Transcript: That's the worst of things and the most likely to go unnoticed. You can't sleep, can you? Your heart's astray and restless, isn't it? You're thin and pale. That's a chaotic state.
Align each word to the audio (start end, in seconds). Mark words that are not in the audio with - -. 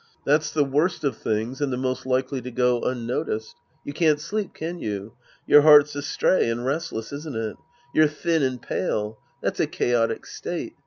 That's 0.25 0.49
the 0.49 0.63
worst 0.63 1.03
of 1.03 1.15
things 1.15 1.61
and 1.61 1.71
the 1.71 1.77
most 1.77 2.07
likely 2.07 2.41
to 2.41 2.49
go 2.49 2.81
unnoticed. 2.81 3.55
You 3.83 3.93
can't 3.93 4.19
sleep, 4.19 4.51
can 4.55 4.79
you? 4.79 5.13
Your 5.45 5.61
heart's 5.61 5.93
astray 5.95 6.49
and 6.49 6.65
restless, 6.65 7.13
isn't 7.13 7.35
it? 7.35 7.55
You're 7.93 8.07
thin 8.07 8.41
and 8.41 8.59
pale. 8.59 9.19
That's 9.43 9.59
a 9.59 9.67
chaotic 9.67 10.25
state. 10.25 10.73